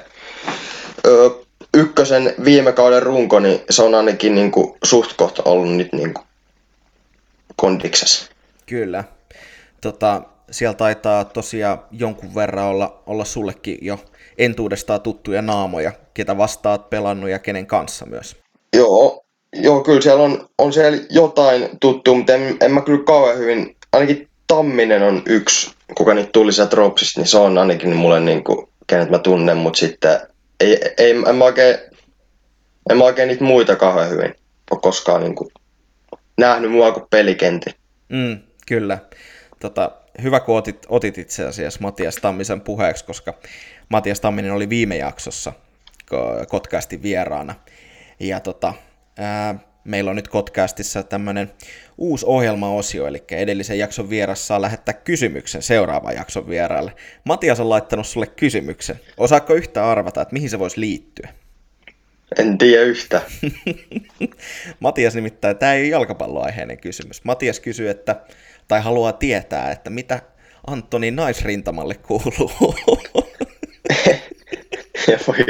ö, 1.05 1.29
ykkösen 1.73 2.33
viime 2.45 2.71
kauden 2.71 3.03
runko, 3.03 3.39
niin 3.39 3.61
se 3.69 3.83
on 3.83 3.95
ainakin 3.95 4.35
niinku 4.35 4.77
suht 4.83 5.13
kohta 5.13 5.43
ollut 5.45 5.75
nyt 5.75 5.93
niinku 5.93 6.21
kondiksessa. 7.55 8.31
Kyllä. 8.65 9.03
Tota, 9.81 10.21
siellä 10.51 10.73
taitaa 10.73 11.25
tosiaan 11.25 11.81
jonkun 11.91 12.35
verran 12.35 12.65
olla, 12.65 13.03
olla 13.05 13.25
sullekin 13.25 13.77
jo 13.81 13.99
entuudestaan 14.37 15.01
tuttuja 15.01 15.41
naamoja, 15.41 15.91
ketä 16.13 16.37
vastaat 16.37 16.89
pelannut 16.89 17.29
ja 17.29 17.39
kenen 17.39 17.67
kanssa 17.67 18.05
myös. 18.05 18.35
Joo, 18.73 19.25
joo 19.53 19.83
kyllä 19.83 20.01
siellä 20.01 20.23
on, 20.23 20.49
on 20.57 20.73
siellä 20.73 20.99
jotain 21.09 21.69
tuttu, 21.79 22.15
mutta 22.15 22.33
en, 22.33 22.57
en 22.61 22.71
mä 22.71 22.81
kyllä 22.81 23.03
kauhean 23.03 23.37
hyvin, 23.37 23.75
ainakin 23.93 24.27
Tamminen 24.47 25.03
on 25.03 25.23
yksi, 25.25 25.71
kuka 25.95 26.13
nyt 26.13 26.31
tuli 26.31 26.53
sieltä 26.53 26.75
Ropsista, 26.75 27.19
niin 27.19 27.27
se 27.27 27.37
on 27.37 27.57
ainakin 27.57 27.95
mulle 27.95 28.19
niin 28.19 28.43
kuin, 28.43 28.67
kenet 28.87 29.09
mä 29.09 29.19
tunnen, 29.19 29.57
mutta 29.57 29.79
sitten 29.79 30.19
ei, 30.59 30.79
ei, 30.97 31.15
en, 31.27 31.35
mä 31.35 31.43
oikein, 31.43 31.77
en 32.89 32.97
mä 32.97 33.03
oikein 33.03 33.27
niitä 33.27 33.43
muita 33.43 33.75
kauhean 33.75 34.09
hyvin 34.09 34.35
ole 34.71 34.79
koskaan 34.81 35.21
niin 35.21 35.35
kuin, 35.35 35.49
nähnyt 36.37 36.71
mua 36.71 36.91
kuin 36.91 37.05
pelikenti. 37.09 37.75
Mm, 38.09 38.39
kyllä. 38.67 38.97
Tota, 39.59 39.91
hyvä, 40.23 40.39
kun 40.39 40.57
otit, 40.57 40.85
otit 40.89 41.17
itse 41.17 41.45
asiassa 41.45 41.79
Matias 41.81 42.15
Tammisen 42.15 42.61
puheeksi, 42.61 43.05
koska 43.05 43.33
Matias 43.89 44.19
Tamminen 44.19 44.53
oli 44.53 44.69
viime 44.69 44.97
jaksossa 44.97 45.53
Kotkaasti 46.47 47.01
vieraana. 47.01 47.55
Ja 48.19 48.39
tota, 48.39 48.73
ää, 49.17 49.59
meillä 49.83 50.09
on 50.09 50.15
nyt 50.15 50.27
Kotkastissa 50.27 51.03
tämmöinen 51.03 51.51
uusi 51.97 52.25
ohjelmaosio, 52.25 53.07
eli 53.07 53.23
edellisen 53.31 53.79
jakson 53.79 54.09
vieras 54.09 54.47
saa 54.47 54.61
lähettää 54.61 54.93
kysymyksen 54.93 55.61
seuraavan 55.61 56.15
jakson 56.15 56.49
vieraalle. 56.49 56.93
Matias 57.23 57.59
on 57.59 57.69
laittanut 57.69 58.07
sulle 58.07 58.27
kysymyksen. 58.27 58.99
Osaatko 59.17 59.53
yhtä 59.53 59.91
arvata, 59.91 60.21
että 60.21 60.33
mihin 60.33 60.49
se 60.49 60.59
voisi 60.59 60.79
liittyä? 60.79 61.29
En 62.39 62.57
tiedä 62.57 62.83
yhtä. 62.83 63.21
Matias 64.79 65.15
nimittäin, 65.15 65.57
tämä 65.57 65.73
ei 65.73 65.81
ole 65.81 65.89
jalkapalloaiheinen 65.89 66.77
kysymys. 66.77 67.23
Matias 67.23 67.59
kysyy, 67.59 67.89
että, 67.89 68.15
tai 68.67 68.81
haluaa 68.81 69.13
tietää, 69.13 69.71
että 69.71 69.89
mitä 69.89 70.21
Antoni 70.67 71.11
naisrintamalle 71.11 71.95
kuuluu. 71.95 72.51
ja 75.07 75.19
voi, 75.27 75.45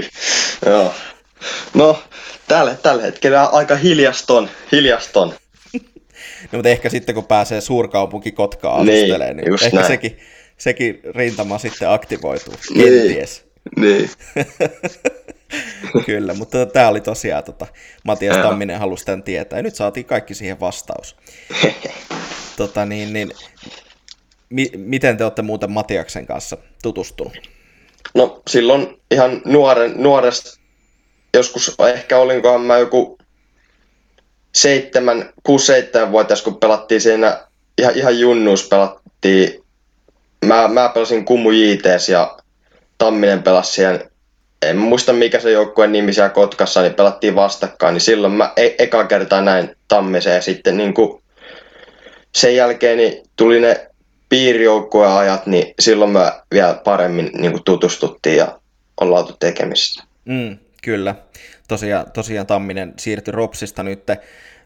joo. 0.65 0.93
No, 1.73 2.03
tällä, 2.47 2.75
tällä 2.75 3.03
hetkellä 3.03 3.45
aika 3.45 3.75
hiljaston, 3.75 4.49
hiljaston. 4.71 5.33
no, 6.51 6.51
mutta 6.51 6.69
ehkä 6.69 6.89
sitten 6.89 7.15
kun 7.15 7.25
pääsee 7.25 7.61
suurkaupunki 7.61 8.31
Kotkaan 8.31 8.85
niin, 8.85 9.19
niin 9.19 9.53
ehkä 9.63 9.75
näin. 9.75 9.87
sekin, 9.87 10.19
sekin 10.57 11.01
rintama 11.15 11.57
sitten 11.57 11.89
aktivoituu, 11.89 12.53
niin, 12.69 12.93
kenties. 12.93 13.45
Niin. 13.77 14.09
Kyllä, 16.05 16.33
mutta 16.33 16.65
tämä 16.65 16.87
oli 16.87 17.01
tosiaan, 17.01 17.43
tota, 17.43 17.67
Matias 18.03 18.37
Tamminen 18.37 18.79
halusi 18.79 19.05
tämän 19.05 19.23
tietää, 19.23 19.59
ja 19.59 19.63
nyt 19.63 19.75
saatiin 19.75 20.05
kaikki 20.05 20.33
siihen 20.33 20.59
vastaus. 20.59 21.15
tota, 22.57 22.85
niin, 22.85 23.13
niin, 23.13 23.31
mi- 24.49 24.71
miten 24.75 25.17
te 25.17 25.23
olette 25.23 25.41
muuten 25.41 25.71
Matiaksen 25.71 26.25
kanssa 26.25 26.57
tutustunut? 26.83 27.56
No 28.17 28.41
silloin 28.49 29.01
ihan 29.11 29.41
nuoren, 29.45 29.93
nuoresta, 29.95 30.59
joskus 31.33 31.75
ehkä 31.93 32.17
olinkohan 32.17 32.61
mä 32.61 32.77
joku 32.77 33.17
seitsemän, 34.55 35.29
kuusi 35.43 35.65
seitsemän 35.65 36.11
vuotias, 36.11 36.41
kun 36.41 36.59
pelattiin 36.59 37.01
siinä 37.01 37.37
ihan, 37.77 37.97
ihan 37.97 38.19
junnuus 38.19 38.67
pelattiin. 38.67 39.63
Mä, 40.45 40.67
mä 40.67 40.89
pelasin 40.89 41.25
Kummu 41.25 41.51
JTS 41.51 42.09
ja 42.09 42.37
Tamminen 42.97 43.43
pelasi 43.43 43.73
siihen, 43.73 44.11
en 44.61 44.77
muista 44.77 45.13
mikä 45.13 45.39
se 45.39 45.51
joukkueen 45.51 45.91
nimi 45.91 46.13
siellä 46.13 46.29
Kotkassa, 46.29 46.81
niin 46.81 46.93
pelattiin 46.93 47.35
vastakkain, 47.35 47.93
niin 47.93 48.01
silloin 48.01 48.33
mä 48.33 48.53
e- 48.55 48.75
eka 48.79 49.03
kertaa 49.03 49.41
näin 49.41 49.75
Tammisen 49.87 50.35
ja 50.35 50.41
sitten 50.41 50.77
niin 50.77 50.93
kuin 50.93 51.23
sen 52.35 52.55
jälkeen 52.55 52.97
niin 52.97 53.23
tuli 53.35 53.59
ne 53.59 53.86
piirijoukkueen 54.29 55.11
ajat, 55.11 55.45
niin 55.45 55.73
silloin 55.79 56.11
me 56.11 56.31
vielä 56.51 56.81
paremmin 56.83 57.29
niin 57.33 57.51
kuin 57.51 57.63
tutustuttiin 57.63 58.37
ja 58.37 58.59
ollaan 59.01 59.23
oltu 59.23 59.35
tekemisissä. 59.39 60.03
Mm, 60.25 60.57
kyllä. 60.83 61.15
Tosiaan, 61.67 62.11
tosiaan 62.11 62.47
Tamminen 62.47 62.93
siirtyi 62.97 63.31
Ropsista 63.31 63.83
nyt 63.83 64.03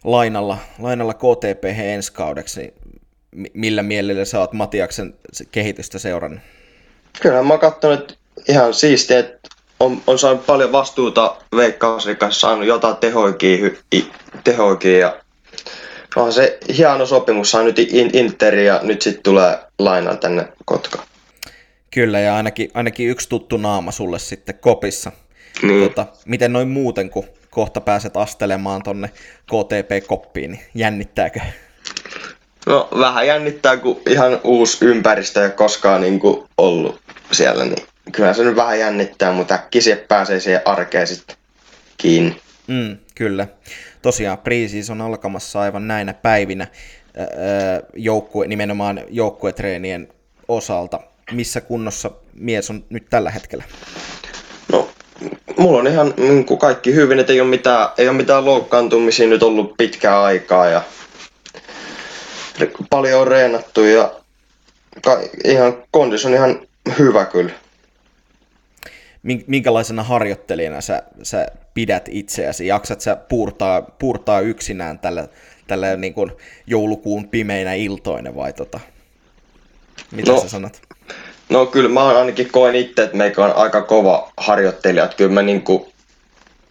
lainalla, 0.03 0.57
lainalla 0.79 1.13
KTP 1.13 1.65
ensi 1.65 2.13
kaudeksi. 2.13 2.73
Millä 3.53 3.83
mielellä 3.83 4.25
sä 4.25 4.39
oot 4.39 4.53
Matiaksen 4.53 5.13
kehitystä 5.51 5.99
seurannut? 5.99 6.39
Kyllä 7.21 7.43
mä 7.43 7.53
oon 7.53 7.59
katsonut 7.59 8.17
ihan 8.49 8.73
siistiä, 8.73 9.19
että 9.19 9.49
on, 9.79 10.01
on 10.07 10.19
saanut 10.19 10.45
paljon 10.45 10.71
vastuuta 10.71 11.35
Veikkausrikassa, 11.55 12.39
saanut 12.39 12.65
jotain 12.65 12.95
tehoikia, 12.95 13.69
tehoikia 14.43 14.99
ja 14.99 15.21
onhan 16.15 16.33
se 16.33 16.57
hieno 16.77 17.05
sopimus, 17.05 17.51
saa 17.51 17.63
nyt 17.63 17.79
Interi 18.13 18.65
ja 18.65 18.79
nyt 18.83 19.01
sitten 19.01 19.23
tulee 19.23 19.57
lainaa 19.79 20.15
tänne 20.15 20.47
Kotkaan. 20.65 21.07
Kyllä, 21.91 22.19
ja 22.19 22.35
ainakin, 22.35 22.71
ainakin 22.73 23.09
yksi 23.09 23.29
tuttu 23.29 23.57
naama 23.57 23.91
sulle 23.91 24.19
sitten 24.19 24.55
kopissa. 24.55 25.11
Niin. 25.61 25.83
Tota, 25.83 26.05
miten 26.25 26.53
noin 26.53 26.67
muuten, 26.67 27.09
kun 27.09 27.25
kohta 27.49 27.81
pääset 27.81 28.17
astelemaan 28.17 28.83
tonne 28.83 29.09
KTP-koppiin, 29.45 30.51
niin 30.51 30.65
jännittääkö? 30.75 31.39
No 32.65 32.87
vähän 32.99 33.27
jännittää, 33.27 33.77
kun 33.77 34.01
ihan 34.09 34.39
uusi 34.43 34.85
ympäristö 34.85 35.43
ei 35.43 35.51
koskaan 35.51 36.01
niin 36.01 36.19
kuin 36.19 36.47
ollut 36.57 37.01
siellä, 37.31 37.65
niin 37.65 37.85
kyllä 38.11 38.33
se 38.33 38.43
nyt 38.43 38.55
vähän 38.55 38.79
jännittää, 38.79 39.31
mutta 39.31 39.55
äkkiä 39.55 39.97
pääsee 40.07 40.39
siihen 40.39 40.61
arkeen 40.65 41.07
sitten 41.07 41.35
kiinni. 41.97 42.41
Mm, 42.71 42.97
kyllä. 43.15 43.47
Tosiaan 44.01 44.37
on 44.89 45.01
alkamassa 45.01 45.59
aivan 45.61 45.87
näinä 45.87 46.13
päivinä 46.13 46.67
joukkue, 47.95 48.47
nimenomaan 48.47 49.01
joukkuetreenien 49.09 50.07
osalta. 50.47 50.99
Missä 51.31 51.61
kunnossa 51.61 52.11
mies 52.33 52.69
on 52.69 52.83
nyt 52.89 53.05
tällä 53.09 53.29
hetkellä? 53.29 53.63
No, 54.71 54.89
mulla 55.57 55.79
on 55.79 55.87
ihan 55.87 56.13
niin 56.17 56.45
kuin 56.45 56.59
kaikki 56.59 56.95
hyvin, 56.95 57.19
että 57.19 57.33
ei 57.33 57.41
ole 57.41 57.49
mitään, 57.49 57.89
ei 57.97 58.07
ole 58.07 58.17
mitään 58.17 58.45
loukkaantumisia 58.45 59.27
nyt 59.27 59.43
ollut 59.43 59.77
pitkää 59.77 60.23
aikaa 60.23 60.67
ja 60.67 60.81
paljon 62.89 63.21
on 63.21 63.27
reenattu 63.27 63.83
ja 63.83 64.11
ihan 65.43 65.83
kondis 65.91 66.25
on 66.25 66.33
ihan 66.33 66.61
hyvä 66.99 67.25
kyllä. 67.25 67.51
Minkälaisena 69.23 70.03
harjoittelijana 70.03 70.81
sä, 70.81 71.03
sä 71.23 71.47
pidät 71.73 72.09
itseäsi? 72.11 72.67
Jaksat 72.67 73.01
sä 73.01 73.15
puurtaa, 73.15 73.81
puurtaa 73.81 74.39
yksinään 74.39 74.99
tällä, 74.99 75.27
tällä 75.67 75.95
niin 75.95 76.13
kuin 76.13 76.31
joulukuun 76.67 77.27
pimeinä 77.27 77.73
iltoina 77.73 78.35
vai 78.35 78.53
tota? 78.53 78.79
Mitä 80.11 80.31
no, 80.31 80.41
sä 80.41 80.49
sanot? 80.49 80.81
No 81.49 81.65
kyllä 81.65 81.89
mä 81.89 82.07
ainakin 82.07 82.51
koen 82.51 82.75
itse, 82.75 83.03
että 83.03 83.17
meikä 83.17 83.45
on 83.45 83.55
aika 83.55 83.81
kova 83.81 84.31
harjoittelija. 84.37 85.03
Että 85.03 85.17
kyllä 85.17 85.31
mä 85.31 85.41
niin 85.41 85.61
kuin 85.61 85.85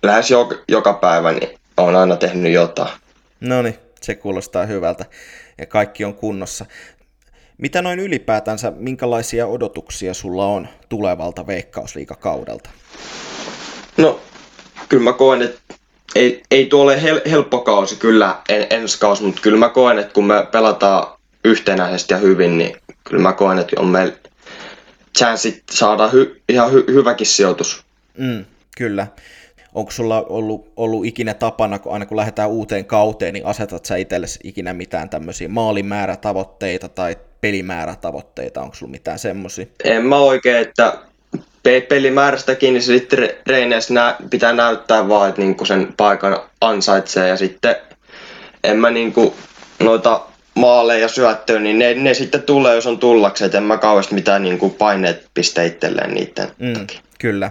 lähes 0.02 0.30
joka, 0.30 0.56
joka 0.68 0.92
päivä 0.92 1.32
niin 1.32 1.58
on 1.76 1.96
aina 1.96 2.16
tehnyt 2.16 2.52
jotain. 2.52 2.90
No 3.40 3.62
niin, 3.62 3.78
se 4.00 4.14
kuulostaa 4.14 4.66
hyvältä 4.66 5.04
ja 5.58 5.66
kaikki 5.66 6.04
on 6.04 6.14
kunnossa. 6.14 6.66
Mitä 7.60 7.82
noin 7.82 7.98
ylipäätänsä, 7.98 8.72
minkälaisia 8.76 9.46
odotuksia 9.46 10.14
sulla 10.14 10.46
on 10.46 10.68
tulevalta 10.88 11.46
veikkausliikakaudelta? 11.46 12.70
No, 13.96 14.20
kyllä 14.88 15.04
mä 15.04 15.12
koen, 15.12 15.42
että 15.42 15.60
ei, 16.14 16.42
ei 16.50 16.66
tuo 16.66 16.82
ole 16.82 17.02
hel, 17.02 17.20
helppo 17.30 17.58
kausi 17.58 17.96
kyllä 17.96 18.36
en, 18.48 18.66
ensi 18.70 19.00
kausi, 19.00 19.22
mutta 19.22 19.40
kyllä 19.40 19.58
mä 19.58 19.68
koen, 19.68 19.98
että 19.98 20.14
kun 20.14 20.26
me 20.26 20.46
pelataan 20.52 21.18
yhtenäisesti 21.44 22.14
ja 22.14 22.18
hyvin, 22.18 22.58
niin 22.58 22.76
kyllä 23.04 23.22
mä 23.22 23.32
koen, 23.32 23.58
että 23.58 23.80
on 23.80 23.88
meillä 23.88 24.14
chanssit 25.18 25.62
saada 25.70 26.08
hy, 26.08 26.40
ihan 26.48 26.72
hy, 26.72 26.84
hyväkin 26.88 27.26
sijoitus. 27.26 27.84
Mm, 28.18 28.44
kyllä 28.76 29.06
onko 29.74 29.90
sulla 29.90 30.22
ollut, 30.22 30.72
ollut 30.76 31.06
ikinä 31.06 31.34
tapana, 31.34 31.78
kun 31.78 31.92
aina 31.92 32.06
kun 32.06 32.16
lähdetään 32.16 32.50
uuteen 32.50 32.84
kauteen, 32.84 33.34
niin 33.34 33.46
asetat 33.46 33.84
sä 33.84 33.96
itsellesi 33.96 34.38
ikinä 34.44 34.72
mitään 34.72 35.10
tämmöisiä 35.10 35.48
maalimäärätavoitteita 35.48 36.88
tai 36.88 37.16
pelimäärätavoitteita, 37.40 38.62
onko 38.62 38.74
sulla 38.74 38.90
mitään 38.90 39.18
semmoisia? 39.18 39.66
En 39.84 40.06
mä 40.06 40.18
oikein, 40.18 40.56
että 40.56 40.98
pelimäärästäkin, 41.88 42.74
niin 42.74 42.82
sitten 42.82 43.30
treeneissä 43.44 43.94
nä- 43.94 44.16
pitää 44.30 44.52
näyttää 44.52 45.08
vaan, 45.08 45.28
että 45.28 45.40
niinku 45.40 45.64
sen 45.64 45.94
paikan 45.96 46.38
ansaitsee. 46.60 47.28
Ja 47.28 47.36
sitten 47.36 47.76
en 48.64 48.76
mä 48.76 48.90
niinku 48.90 49.34
noita 49.78 50.20
maaleja 50.54 51.08
syöttöä, 51.08 51.60
niin 51.60 51.78
ne, 51.78 51.94
ne 51.94 52.14
sitten 52.14 52.42
tulee, 52.42 52.74
jos 52.74 52.86
on 52.86 52.98
tullakseen, 52.98 53.46
että 53.46 53.58
en 53.58 53.64
mä 53.64 53.78
kauheasti 53.78 54.14
mitään 54.14 54.42
niinku 54.42 54.70
paineet 54.70 55.26
piste 55.34 55.66
itselleen 55.66 56.14
niiden 56.14 56.48
mm, 56.58 56.86
Kyllä, 57.18 57.50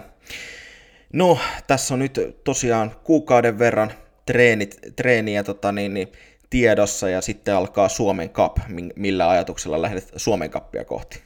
No, 1.14 1.40
tässä 1.68 1.94
on 1.94 2.00
nyt 2.00 2.20
tosiaan 2.44 2.92
kuukauden 3.04 3.60
verran 3.60 3.92
treenit, 4.26 4.80
treeniä 4.96 5.44
tota, 5.44 5.72
niin, 5.72 5.94
niin, 5.94 6.08
tiedossa 6.50 7.10
ja 7.10 7.22
sitten 7.22 7.56
alkaa 7.56 7.90
Suomen 7.90 8.30
Cup. 8.30 8.58
Millä 8.96 9.30
ajatuksella 9.30 9.82
lähdet 9.82 10.12
Suomen 10.16 10.50
Cupia 10.50 10.86
kohti? 10.86 11.22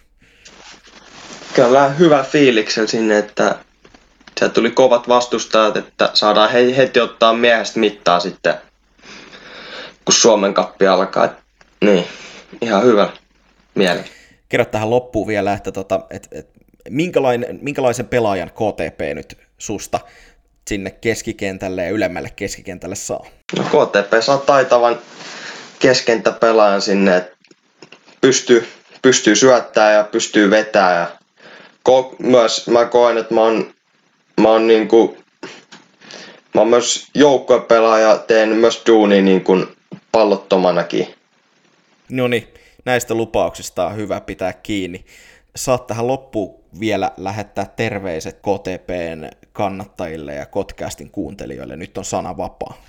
Kyllä 1.54 1.90
hyvä 1.90 2.24
fiiliksellä 2.24 2.88
sinne, 2.88 3.18
että 3.18 3.56
sieltä 4.40 4.54
tuli 4.54 4.72
kovat 4.72 5.08
vastustajat, 5.08 5.78
että 5.78 6.10
saadaan 6.14 6.52
he, 6.52 6.78
heti 6.78 7.00
ottaa 7.00 7.34
miehestä 7.34 7.80
mittaa 7.80 8.20
sitten, 8.20 8.54
kun 10.06 10.14
Suomen 10.14 10.54
Cup 10.54 10.82
alkaa. 10.92 11.30
Niin, 11.82 12.06
ihan 12.62 12.84
hyvä 12.84 13.10
mieli. 13.76 14.00
Kerro 14.50 14.66
tähän 14.66 14.90
loppuun 14.90 15.28
vielä, 15.28 15.54
että 15.54 15.72
tota, 15.72 16.00
et, 16.10 16.28
et, 16.32 16.50
minkälainen, 16.90 17.60
minkälaisen 17.62 18.08
pelaajan 18.08 18.52
KTP 18.52 19.00
nyt 19.16 19.38
susta 19.58 20.00
sinne 20.68 20.92
keskikentälle 20.92 21.84
ja 21.84 21.90
ylemmälle 21.90 22.30
keskikentälle 22.36 22.96
saa? 22.96 23.26
No 23.58 23.64
KTP 23.64 24.14
saa 24.22 24.38
taitavan 24.38 25.00
keskentäpelaajan 25.80 26.82
sinne, 26.82 27.18
että 27.18 27.38
pystyy, 28.22 28.68
pystyy 29.02 29.36
syöttää 29.36 29.92
ja 29.92 30.04
pystyy 30.04 30.50
vetää 30.50 31.00
ja 31.00 31.08
ko- 31.90 32.16
myös 32.20 32.68
mä 32.68 32.86
koen, 32.86 33.18
että 33.18 33.34
mä 33.34 33.42
oon, 33.42 33.74
mä 34.42 34.50
oon 34.50 34.68
niinku, 34.68 35.18
mä 36.54 36.62
oon 36.62 36.68
myös 36.68 37.08
joukkuepelaaja, 37.16 38.18
teen 38.18 38.50
myös 38.50 38.82
duuni 38.88 39.22
niin 39.22 39.44
kuin 39.44 39.68
pallottomanakin. 40.12 41.16
No 42.10 42.28
niin, 42.28 42.48
näistä 42.86 43.14
lupauksista 43.14 43.86
on 43.86 43.96
hyvä 43.96 44.22
pitää 44.22 44.54
kiinni. 44.54 45.06
Saat 45.56 45.88
tähän 45.88 46.08
loppuun 46.08 46.64
vielä 46.80 47.12
lähettää 47.18 47.66
terveiset 47.76 48.36
KTPn 48.36 49.30
kannattajille 49.52 50.34
ja 50.34 50.46
Kotkästin 50.46 51.12
kuuntelijoille? 51.12 51.76
Nyt 51.76 51.98
on 51.98 52.06
sana 52.06 52.38
vapaa. 52.38 52.82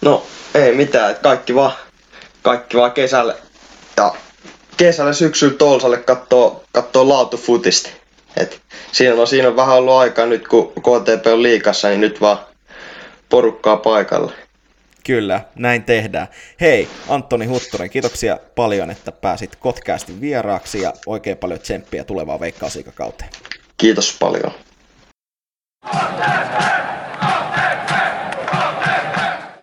No 0.00 0.26
ei 0.54 0.74
mitään, 0.74 1.16
kaikki 1.22 1.54
vaan, 1.54 1.72
kaikki 2.42 2.76
vaan 2.76 2.92
kesälle 2.92 3.36
ja 3.96 4.14
kesällä 4.76 5.12
syksyllä 5.12 5.54
Tolsalle 5.54 5.96
kattoo, 5.96 6.64
kattoo 6.72 7.08
laatufutista. 7.08 7.90
Et 8.36 8.60
siinä, 8.92 9.14
on, 9.14 9.26
siinä 9.26 9.48
on 9.48 9.56
vähän 9.56 9.76
ollut 9.76 9.94
aikaa 9.94 10.26
nyt 10.26 10.48
kun 10.48 10.72
KTP 10.72 11.26
on 11.26 11.42
liikassa, 11.42 11.88
niin 11.88 12.00
nyt 12.00 12.20
vaan 12.20 12.38
porukkaa 13.28 13.76
paikalle. 13.76 14.32
Kyllä, 15.06 15.40
näin 15.54 15.84
tehdään. 15.84 16.26
Hei, 16.60 16.88
Antoni 17.08 17.46
Huttunen, 17.46 17.90
kiitoksia 17.90 18.38
paljon, 18.54 18.90
että 18.90 19.12
pääsit 19.12 19.56
Kotkästi 19.56 20.20
vieraaksi 20.20 20.82
ja 20.82 20.92
oikein 21.06 21.36
paljon 21.36 21.60
tsemppiä 21.60 22.04
tulevaa 22.04 22.40
veikkausikakauteen. 22.40 23.30
Kiitos 23.76 24.16
paljon. 24.20 24.52
Kotkästi! 25.80 26.75